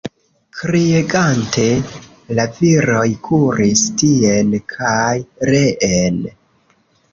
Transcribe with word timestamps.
Kriegante, 0.59 1.65
la 2.39 2.47
viroj 2.57 3.05
kuris 3.29 3.85
tien 4.05 4.59
kaj 4.75 5.15
reen. 5.53 6.21